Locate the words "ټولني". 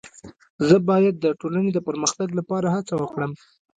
1.39-1.69